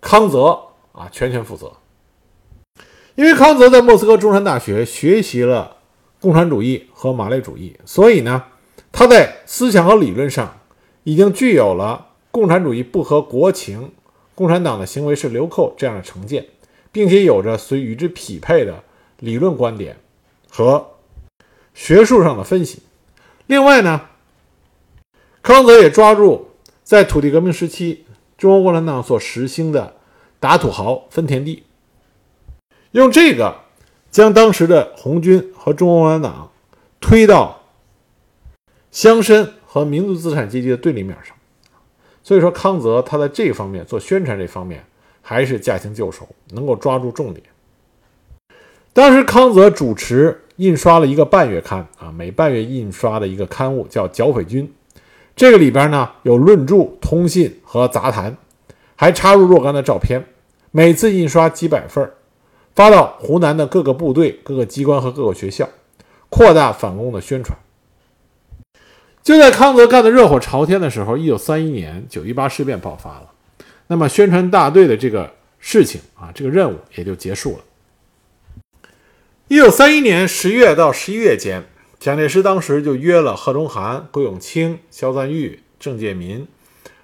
[0.00, 0.58] 康泽
[0.92, 1.70] 啊全权负责。
[3.14, 5.76] 因为康泽在莫斯科中山大学学习了
[6.20, 8.44] 共产主义和马列主义，所以呢，
[8.92, 10.60] 他在思想和理论上
[11.04, 13.92] 已经具有了共产主义不合国情、
[14.34, 16.46] 共产党的行为是流寇这样的成见，
[16.92, 18.84] 并且有着随与之匹配的
[19.18, 19.96] 理论观点
[20.50, 20.90] 和
[21.72, 22.82] 学术上的分析。
[23.46, 24.02] 另外呢，
[25.42, 26.50] 康泽也抓住
[26.84, 28.04] 在土地革命时期
[28.36, 29.96] 中国共产党所实行的
[30.38, 31.62] 打土豪分田地。
[32.92, 33.60] 用这个
[34.10, 36.50] 将当时的红军和中国共产党
[37.00, 37.60] 推到
[38.90, 41.36] 乡绅和民族资产阶级的对立面上，
[42.22, 44.84] 所以说康泽他在这方面做宣传这方面
[45.22, 47.46] 还是驾轻就熟，能够抓住重点。
[48.92, 54.66] 当时康泽主持印刷了一个半月刊啊，每半月印刷的一个刊物叫《剿匪军》，
[55.36, 58.36] 这个里边呢有论著、通信和杂谈，
[58.96, 60.26] 还插入若干的照片，
[60.72, 62.14] 每次印刷几百份儿。
[62.74, 65.68] 发到湖南的各个部队、各个机关和各个学校，
[66.28, 67.58] 扩大反攻的宣传。
[69.22, 73.30] 就在康泽干得热火朝天的时候，一九三一年九一八事变爆发了，
[73.88, 77.64] 那么宣传大队的这个事情啊，这个任务也就结束了。
[79.48, 81.64] 一九三一年十月到十一月间，
[81.98, 86.48] 蒋介石当时就约了贺中涵、郭永清、肖赞玉、郑介民、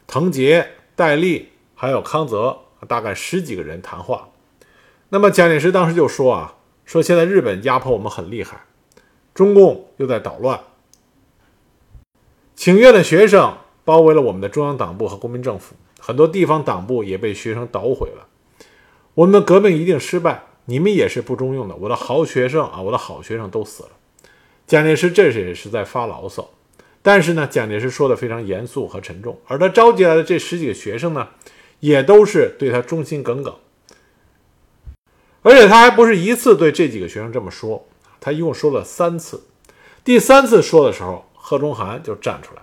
[0.06, 4.28] 滕杰、戴笠，还有康泽，大概十几个人谈话。
[5.08, 8.64] 那么蒋介石当时就说啊，说现在日本压迫我们很厉害，
[9.34, 10.60] 中共又在捣乱，
[12.56, 18.26] 请愿的学生包围了我们的中央党部和国民政府，很多地方党部也被学生捣毁了。
[19.14, 21.76] 我们革命一定失败，你们也是不中用的。
[21.76, 23.90] 我的好学生啊，我的好学生都死了。
[24.66, 26.50] 蒋介石这时也是在发牢骚，
[27.00, 31.28] 但是呢，蒋介石说的非常严肃和沉重，而他召集来的这十几个学生呢，
[31.78, 33.54] 也都是对他忠心耿耿。
[35.46, 37.86] 而且他还不是一次对这几个学生这么说，
[38.18, 39.44] 他一共说了三次。
[40.02, 42.62] 第三次说的时候，贺中涵就站出来，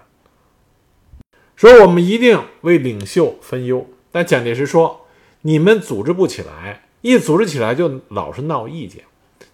[1.55, 3.87] 说我们一定为领袖分忧。
[4.11, 5.05] 但蒋介石说，
[5.43, 9.05] 你们组织不起来，一组织起来就老是闹意见。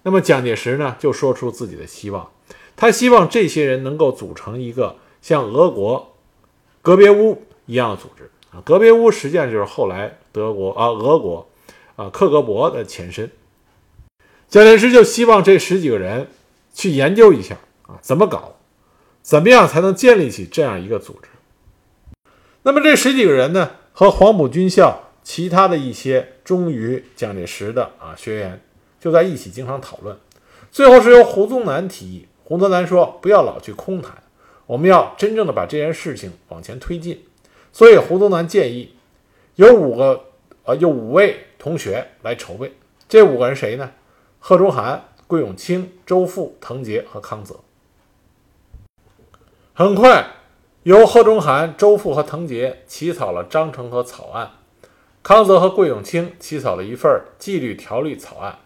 [0.02, 2.32] 那么蒋介石呢，就说出自己的希望。
[2.76, 6.16] 他希望这些人能够组成一个像俄国
[6.82, 11.48] 格别乌一样的组织啊，格别乌实际上就是后来德国啊俄国
[12.00, 13.30] 啊克格勃的前身。
[14.48, 16.30] 蒋介石就希望这十几个人
[16.74, 18.56] 去研究一下啊，怎么搞，
[19.22, 21.28] 怎么样才能建立起这样一个组织。
[22.64, 28.62] 那么这十几个人呢，和黄埔军校其他的一些忠于蒋介石的啊学员
[29.00, 30.18] 就在一起经常讨论，
[30.72, 32.28] 最后是由胡宗南提议。
[32.46, 34.24] 胡宗南说：“不要老去空谈，
[34.66, 37.24] 我们要真正的把这件事情往前推进。”
[37.72, 38.96] 所以胡宗南建议
[39.56, 40.24] 有五个，
[40.64, 42.74] 呃，有五位同学来筹备。
[43.08, 43.92] 这五个人谁呢？
[44.40, 47.60] 贺中涵、桂永清、周馥、滕杰和康泽。
[49.74, 50.26] 很快，
[50.84, 54.52] 由贺中涵、周馥和滕杰起草了章程和草案，
[55.22, 58.60] 康泽和桂永清起草了一份纪律条例草案。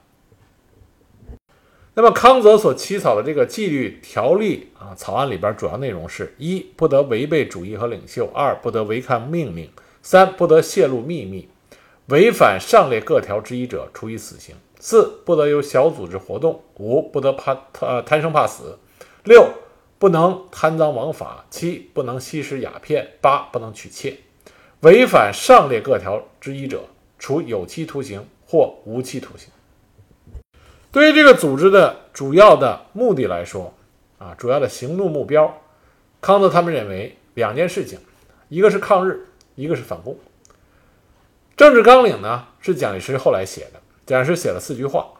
[1.96, 9.68] 那么康泽所起草的这个纪律条例啊草案里边主要内容是：一不得违背主义和领袖；二不得违抗命令；
[10.02, 11.48] 三不得泄露秘密；
[12.08, 18.78] 违反上列各条之一者，处以死刑；四不得有小组织活动；五不得怕呃贪生怕死；
[19.24, 19.48] 六
[19.98, 24.18] 不能贪赃枉法；七不能吸食鸦片；八不能娶妾。
[24.82, 26.84] 违反上列各条之一者，
[27.18, 29.48] 处有期徒刑或无期徒刑。
[30.92, 33.74] 对于这个组织的主要的目的来说，
[34.18, 35.62] 啊，主要的行动目标，
[36.20, 37.98] 康德他们认为两件事情，
[38.50, 40.18] 一个是抗日，一个是反共。
[41.56, 45.14] 政治纲领呢是蒋介石后来写的，蒋介石写了四句话：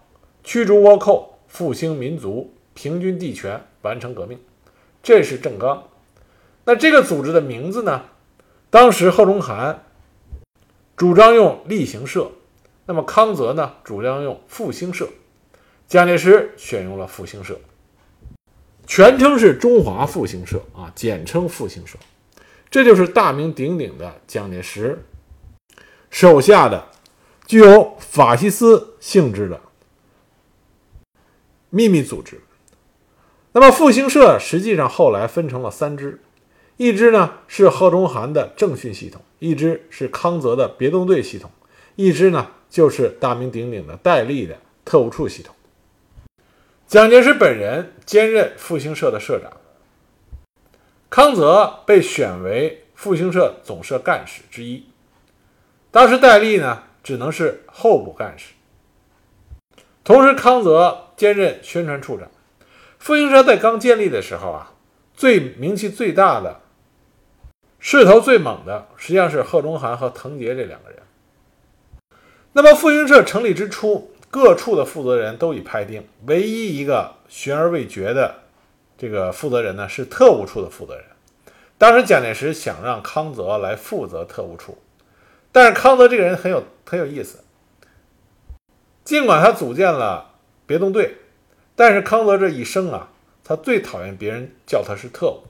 [0.44, 4.40] 驱逐倭寇，复兴民族，平均地权，完成革命。
[5.04, 5.84] 这是政纲。
[6.66, 8.06] 那这个组织的名字呢？
[8.70, 9.84] 当时贺中涵
[10.96, 12.32] 主张用立行社，
[12.88, 15.08] 那么康泽呢主张用复兴社。
[15.88, 17.60] 蒋介石选用了复兴社，
[18.88, 22.00] 全称是中华复兴社啊，简称复兴社。
[22.72, 24.98] 这就是大名鼎鼎的蒋介石
[26.14, 26.90] 手下的
[27.48, 29.60] 具有法西斯性质的
[31.72, 32.40] 秘密组织。
[33.54, 36.22] 那么复兴社实际上后来分成了三支，
[36.78, 41.50] 一支呢是贺中涵的政训系统，一支是康泽的别动队系统，
[41.96, 45.56] 一支呢就是大名鼎鼎的戴笠的特务处系统。
[46.86, 49.52] 蒋介石本人兼任复兴社的社长，
[51.10, 54.86] 康泽被选为复兴社总社干事之一。
[55.94, 58.54] 当时戴笠呢，只能是候补干事。
[60.04, 62.32] 同时，康泽兼任宣传处长。
[62.98, 64.74] 复兴社在刚建立的时候啊，
[65.14, 66.62] 最名气最大的、
[67.78, 71.00] 势头最猛的，实际上是贺中涵和滕杰这两个人。
[72.54, 74.10] 那么，复兴社成立之初。
[74.32, 78.34] 各处的负责人都已派定，唯一一个悬而未决的
[78.98, 81.06] 这个负责人呢，是特务处的负责人。
[81.78, 84.80] 当时蒋介石想让康泽来负责特务处，
[85.54, 87.40] 但是康德这个人很有很有意思。
[89.06, 90.34] 尽管他组建了
[90.66, 91.16] 别动队，
[91.76, 93.12] 但是康德这一生啊，
[93.44, 95.44] 他最讨厌别人叫他是特务。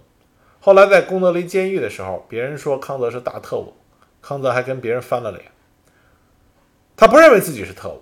[0.60, 3.74] 后来在功德林监狱的时候，别人说康德是大特务，
[4.22, 5.46] 康德还跟别人翻了脸。
[6.98, 8.02] 他不认为自己是特务。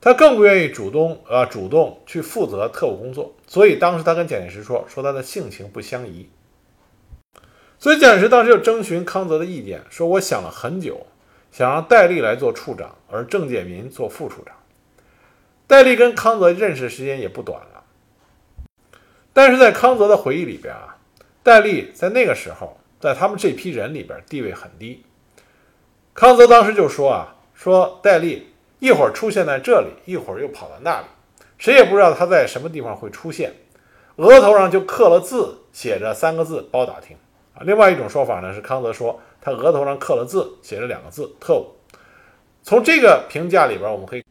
[0.00, 6.28] 他更不愿意主动呃主动去负责特务工作，所以当时他跟蒋介石说说他的性情不相宜。
[7.84, 11.06] 所以蒋介石当时就征询康泽的意见，说我想了很久，
[11.52, 14.54] 想让戴笠来做处长，而郑介民做副处长。
[15.66, 17.84] 戴笠跟康泽认识时间也不短了，
[19.34, 20.96] 但是在康泽的回忆里边啊，
[21.42, 25.04] 戴笠在那个时候在他们这批人里边地位很低。
[26.14, 28.48] 康泽当时就说啊，说戴笠。
[28.78, 31.06] 一会儿出现在这里，一会儿又跑到那里，
[31.58, 33.52] 谁也不知道他在什么地方会出现。
[34.16, 37.14] 额头上就刻了字，写着三个字“包打听”
[37.54, 37.62] 啊。
[37.62, 41.74] 另外一种说法呢，是康泽说他额头上刻了字，写着两个字“特务”。
[42.62, 44.24] 从这个评价里边，我们可以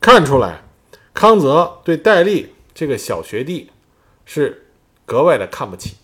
[0.00, 0.62] 看出来，
[1.12, 3.70] 康泽对戴笠这个小学弟
[4.24, 4.66] 是
[5.04, 5.96] 格外的看不起。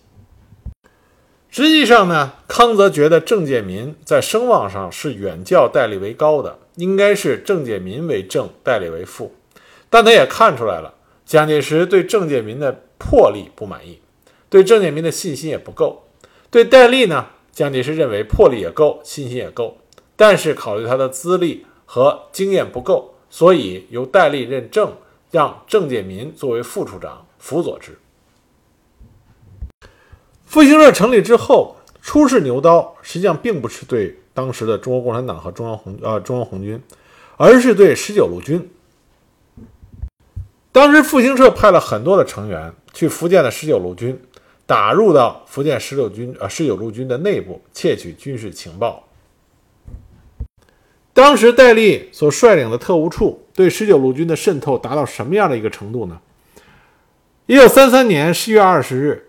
[1.49, 9.33] 实际上呢，康泽觉得郑介民在声望上是远较戴笠为高的，应该是郑介民为正，戴笠为副。
[9.89, 10.93] 但他也看出来了，
[11.25, 13.99] 蒋介石对郑介民的魄力不满意，
[14.49, 16.03] 对郑介民的信心也不够。
[16.49, 19.77] 对戴笠呢，蒋介石认为魄力也够，信心也够，
[20.15, 24.93] 但是考虑他的资历和经验不够，所以由戴笠任正，
[25.31, 27.97] 让郑介民作为副处长辅佐之。
[30.45, 36.81] 复兴社成立之后，出仕牛刀，实际上并不是对当时的中国共产党和中央红呃中央红军，
[37.35, 38.69] 而是对十九路军。
[40.71, 44.21] 当时复兴社派了很多的成员去福建的十九路军，
[44.67, 49.07] 打入到福建十六军呃十九路军的内部，窃取军事情报。
[51.13, 56.19] 当时戴笠所率领的特务处对十九路军的渗透达到什么样的一个程度呢？
[57.47, 59.23] 一九三三年十月二十日。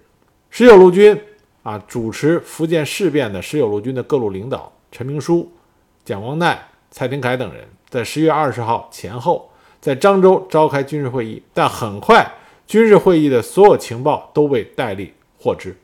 [0.50, 1.18] 十九路军
[1.62, 5.52] 啊，主持福建事变的十九路军的各路领导陈明书、
[6.04, 6.58] 蒋光鼐、
[6.90, 11.42] 蔡廷锴等人，在十月二十号前后在漳州召开军事会议。
[11.54, 12.28] 但很快，
[12.66, 15.76] 军事会议的所有情报都被戴笠获知。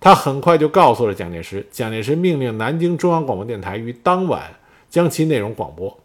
[0.00, 4.54] 他很快就告诉了蒋介石，蒋介石命令南京中央广播电台于当晚
[4.90, 6.00] 将其内容广播，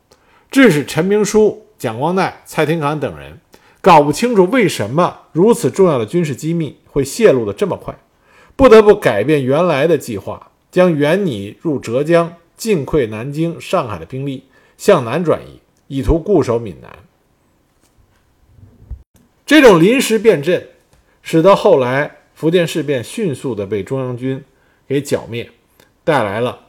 [0.52, 3.40] 致使陈明书、蒋光鼐、蔡廷锴等人
[3.82, 6.78] 搞不清楚为什么如此重要的军事机密。
[6.92, 7.96] 会泄露的这么快，
[8.56, 16.90] 不得不改变原来的计划，将原拟入浙江、进溃南京、上海的兵力向南转移，以图固守闽南。
[19.46, 20.70] 这种临时变阵，
[21.22, 24.42] 使得后来福建事变迅速的被中央军
[24.88, 25.52] 给剿灭，
[26.06, 26.68] 带来了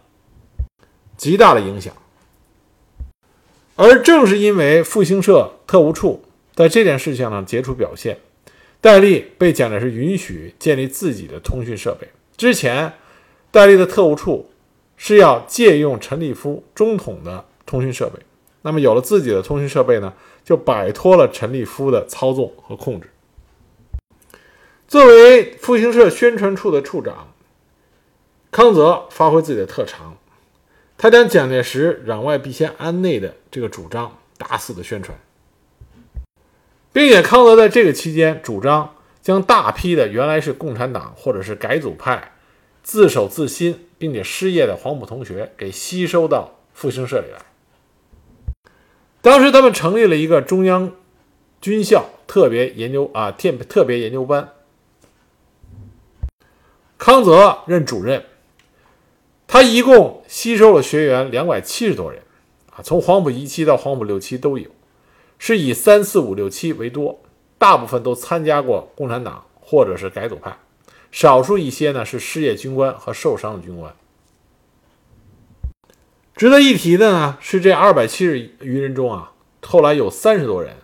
[1.16, 1.94] 极大的影响。
[3.76, 6.24] 而正是因为复兴社特务处
[6.56, 8.18] 在这件事情上杰出表现。
[8.80, 12.09] 戴笠被蒋介石允许建立自己的通讯设备。
[12.37, 12.94] 之前，
[13.52, 14.50] 戴笠的特务处
[14.96, 18.18] 是要借用陈立夫中统的通讯设备。
[18.62, 20.12] 那么，有了自己的通讯设备呢，
[20.44, 23.09] 就摆脱了陈立夫的操纵和控制。
[24.90, 27.33] 作为复兴社宣传处的处长，
[28.50, 30.16] 康泽发挥自己的特长，
[30.98, 35.16] 他将蒋介石“攘外必先安内”的这个主张大肆的宣传。
[36.92, 42.33] 并且康德在这个期间主张将大批的原来是共产党或者是改组派
[42.83, 47.38] 自首自新并且失业的黄埔同学给吸收到复兴社里来。
[49.22, 50.90] 当时他们成立了一个中央
[51.61, 54.48] 军校特别研究啊特特别研究班，
[57.11, 58.25] 康泽任主任，
[59.49, 62.23] 他一共吸收了学员两百七十多人
[62.70, 64.70] 啊，从黄埔一期到黄埔六期都有。
[65.37, 67.20] 是以三四五六七为多，
[67.59, 70.57] 大部分都参加过共产党或者是改组派，
[71.11, 73.92] 少数一些呢是失业军官和受伤的军官。
[76.37, 80.77] 值得一提的呢是，这二百七十余人中啊，后来有三十多人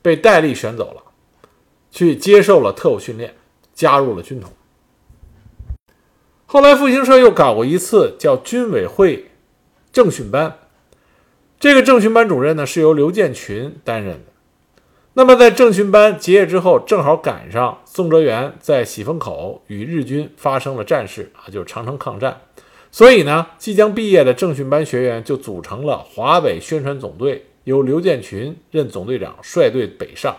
[0.00, 1.02] 被戴笠选走了，
[1.90, 3.34] 去接受了特务训练，
[3.74, 4.52] 加入了军统。
[6.54, 9.24] 后来复兴社又搞过一次叫军委会
[9.92, 10.56] 政训班。
[11.58, 14.32] 这个政训班主任呢，是由刘建群担任的。
[15.14, 22.42] 那么在政训班结业之后，正好赶上宋哲元在喜峰口与日军发生了战事啊，就是长城抗战。
[22.92, 30.36] 所以呢，即将毕业的政训班学员就组成了华北宣传总队，由刘建群任总队长，率队北上。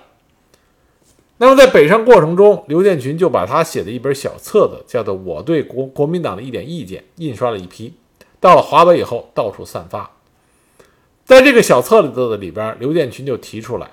[1.38, 7.94] 那么在北上过程中，刘建群就把他写的一本小册子，叫做《我对国国民党的一点意见》，印刷了一批，
[8.40, 10.10] 到了华北以后，到处散发。
[11.26, 13.92] 在这个小册子的里边，刘建群就提出来，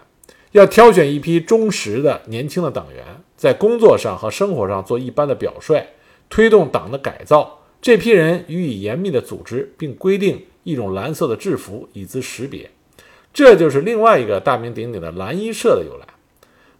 [0.52, 3.05] 要挑选一批忠实的年轻的党员，
[3.37, 5.83] 在工作上和生活上做一般的表率，
[6.28, 7.59] 推动党的改造。
[7.81, 12.70] 这批人予以严密的组织，并规定一种蓝色的制服以资识别。
[13.35, 16.07] 这就是另外一个大名鼎鼎的蓝衣社的由来。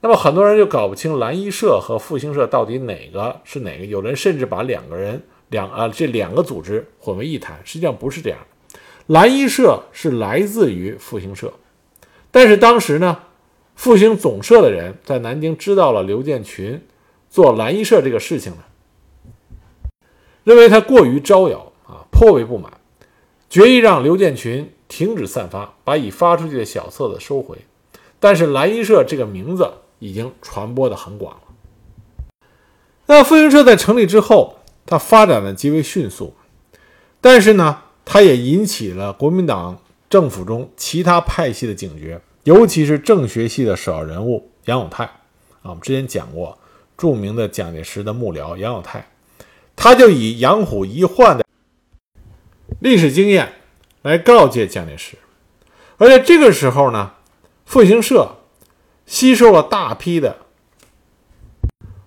[0.05, 8.39] 那么很多人就搞不清蓝衣社和复兴社到底哪个是哪个，有人甚至把两个人两啊这两个组织混为一谈，实际上不是这样。
[9.07, 11.53] 蓝衣社是来自于复兴社，
[12.33, 13.17] 但是当时呢，
[13.77, 16.83] 复兴总社的人在南京知道了刘建群
[17.31, 18.59] 做蓝衣社这个事情呢，
[20.43, 22.73] 认为他过于招摇啊，颇为不满，
[23.49, 27.57] 决议让刘建群停止散发，把已发出去的小册子收回。
[28.19, 29.69] 但是蓝衣社这个名字
[30.03, 32.35] 已经传播的很广了。
[33.07, 36.35] 那复兴社在成立之后，它发展的极为迅速，
[37.21, 37.83] 但是呢。
[38.05, 39.79] 它也引起了国民党
[40.11, 46.59] 政府中其他派系的警觉，尤其是政学系的首要人物杨永泰啊，我们之前讲过，
[46.99, 49.09] 著名的蒋介石的幕僚杨永泰，
[49.77, 51.45] 他就以养虎遗患的
[52.81, 53.53] 历史经验
[54.03, 55.17] 来告诫蒋介石。
[55.99, 57.13] 而在这个时候呢，
[57.65, 58.39] 复兴社
[59.13, 60.39] 吸收了大批的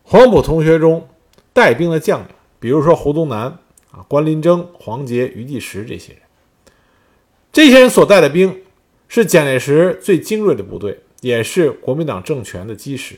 [0.01, 1.07] 黄埔同学中
[1.53, 2.29] 带兵的将领，
[2.59, 3.59] 比如说胡宗南
[3.91, 6.21] 啊、关麟征、黄杰、余继时这些人。
[7.53, 8.63] 这些人所带的兵
[9.07, 13.17] 是蒋介石最精锐的部队，也是国民党政权的基石。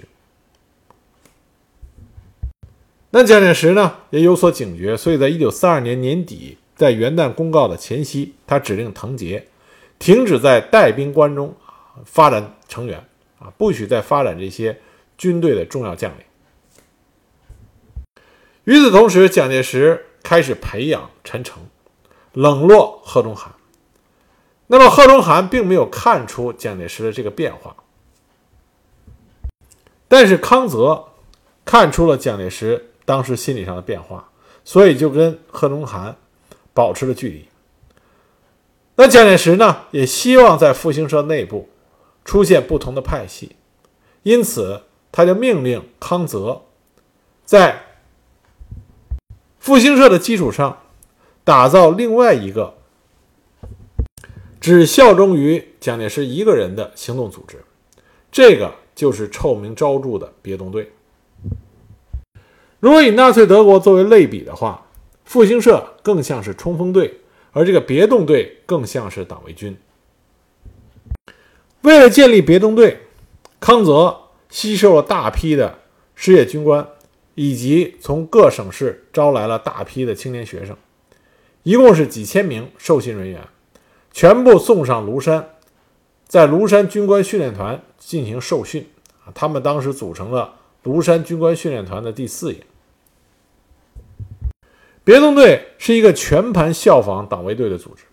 [3.12, 9.48] 那蒋介石呢也有所警觉，所以在一九三二年年底，在元旦公告的前夕，他指令藤杰
[9.98, 11.56] 停止在带兵关中
[12.04, 13.02] 发展成员
[13.40, 14.80] 啊，不许再发展这些
[15.18, 16.24] 军队的重要将领。
[18.64, 21.68] 与此同时，蒋介石开始培养陈诚，
[22.34, 23.54] 冷落贺中涵。
[24.68, 27.76] 那么贺中涵并没有看出蒋介石的这个变化，
[30.10, 31.06] 但是康泽
[31.64, 34.30] 看出了蒋介石当时心理上的变化，
[34.66, 36.18] 所以就跟贺中涵
[36.74, 37.48] 保持了距离。
[38.96, 41.70] 那蒋介石呢，也希望在复兴社内部
[42.28, 43.56] 出现不同的派系，
[44.24, 46.64] 因此他就命令康泽
[47.46, 47.84] 在
[49.58, 50.84] 复兴社的基础上
[51.46, 52.76] 打造另外一个。
[54.60, 57.64] 只效忠于蒋介石一个人的行动组织，
[58.30, 60.92] 这个就是臭名昭著的别动队。
[62.82, 64.88] 如果以纳粹德国作为类比的话，
[65.24, 67.22] 复兴社更像是冲锋队，
[67.54, 69.78] 而这个别动队更像是党卫军。
[71.88, 73.00] 为了建立别动队，
[73.62, 75.80] 康泽吸收了大批的
[76.16, 76.86] 失业军官，
[77.34, 80.76] 以及从各省市招来了大批的青年学生，
[81.64, 83.40] 一共是几千名受训人员。
[84.12, 85.52] 全部送上庐山，
[86.28, 88.86] 在庐山军官训练团进行受训。
[89.34, 92.60] 他们当时组成了庐山军官训练团的第四营。
[95.06, 98.04] 别动队是一个全盘效仿党卫队的组织。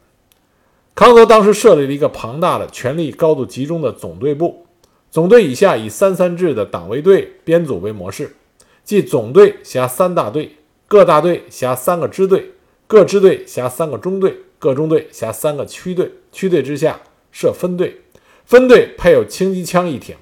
[0.95, 4.67] 康德当时设立了一个庞大的、权力高度集中的总队部，
[5.11, 8.37] 总队以下以三三制的党卫队编组为模式，
[8.85, 12.53] 即总队辖三大队，各大队辖三个支队，
[12.87, 14.37] 各支队辖三个中队。
[14.57, 16.99] 各中队辖三个区队，区队之下
[17.31, 18.01] 设分队，
[18.47, 20.17] 分队配有轻机枪一挺，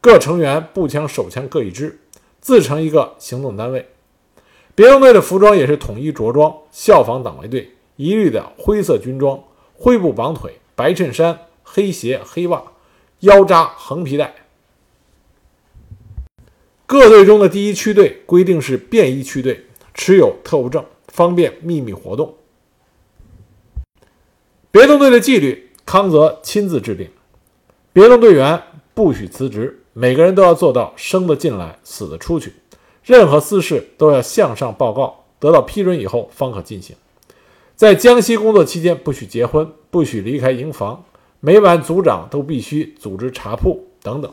[0.00, 2.00] 各成员步枪、手枪各一支，
[2.40, 3.86] 自成一个行动单位。
[4.74, 9.40] 别动队的服装也是统一着装，效仿党卫队，一律的灰色军装，
[9.74, 12.62] 灰布绑腿，白衬衫、黑鞋、黑袜，
[13.20, 14.34] 腰扎横皮带。
[16.86, 22.34] 各队中的第一区队规定是便衣区队，持有特务证，方便秘密活动。
[24.70, 27.10] 别动队的纪律，康泽亲自制定。
[27.92, 28.62] 别动队员
[28.92, 32.52] 不许辞职，每个人都要做到生的进来，死的出去。
[33.02, 36.96] 任何私事都要向上报告，得到批准以后方可进行。
[37.76, 41.04] 在江西工作期间，不许结婚，不许离开营房。
[41.40, 44.32] 每晚组长都必须组织茶铺等等。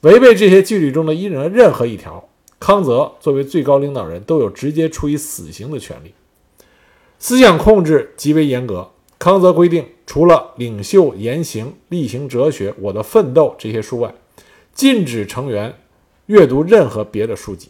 [0.00, 2.28] 违背这些纪律中的一人任何一条，
[2.58, 6.12] 康泽作为最高领导人，都有直接处以死刑的权利。
[7.18, 8.90] 思想控制极为严格。
[9.18, 14.12] 康泽规定，除了《领袖言行》《例行哲学》《我的奋斗》这些书外，
[14.74, 15.76] 禁止成员
[16.26, 17.68] 阅读任何别的书籍。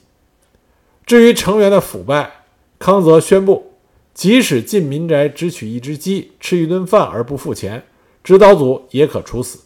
[1.05, 2.47] 至于成员的腐败，
[2.79, 3.72] 康泽宣布，
[4.15, 7.85] 即使进民宅只取一只鸡、吃一顿饭而不付钱，
[8.23, 9.61] 指导组也可处死。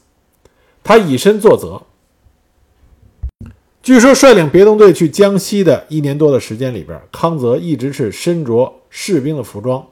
[0.82, 1.82] 他以身作则。
[3.82, 9.86] 据说，率领别动队去江西的一年多的时间里边，康泽一直是身着士兵的服装，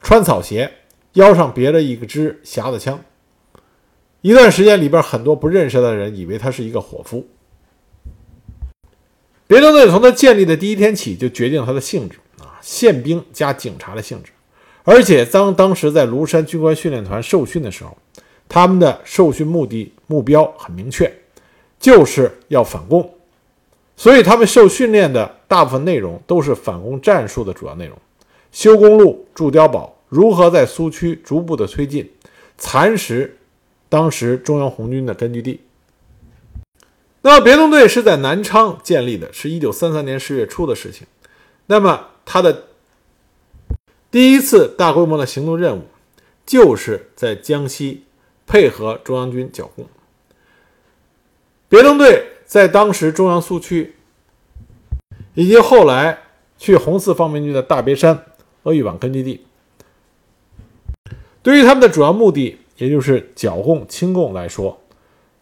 [0.00, 0.72] 穿草鞋。
[1.14, 2.98] 腰上别着一支匣子枪，
[4.22, 7.28] 一段时间里边，很多不认识他的人以为他是一个伙夫。
[9.46, 12.16] 别动队从他建立的第一天起就决定了他的性质，
[12.62, 14.32] 宪兵加警察的性质。
[14.84, 17.94] 而且当当时在庐山军官训练团受训的时候，
[18.48, 21.12] 他们的受训目的目标很明确，
[21.78, 23.12] 就是要反共。
[23.94, 27.96] 所以他们受训练的大部分内容都是反攻战术的主要内容，
[28.50, 29.94] 修公路、筑碉堡。
[30.08, 32.10] 如何在苏区逐步的推进，
[32.58, 33.38] 蚕食
[33.88, 35.60] 当时中央红军的根据地？
[37.22, 41.06] 那么别动队是在南昌建立的，是一九三三年十月初的事情。
[41.66, 42.64] 那么他的
[44.10, 45.82] 第一次大规模的行动任务，
[46.44, 48.04] 就是在江西
[48.46, 49.86] 配合中央军剿共。
[51.68, 53.94] 别动队在当时中央苏区，
[55.34, 56.18] 以及后来
[56.58, 58.26] 去红四方面军的大别山、
[58.64, 59.46] 鄂豫皖根据地。
[61.42, 64.80] 对于他们的主要目的，也就是剿共清共来说，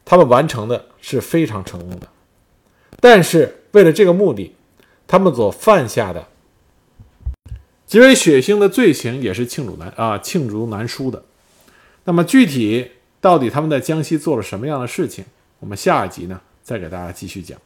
[0.05, 2.09] 他们完成的是非常成功的。
[3.01, 4.55] 但是，为了这个目的，
[5.07, 6.29] 他们所犯下的
[7.91, 11.25] 极为血腥的罪行也是罄竹难啊罄竹难书的。
[12.05, 12.89] 那么具体
[13.21, 15.25] 到底他们在江西做了什么样的事情，
[15.59, 17.59] 我们下一集呢再给大家继续讲。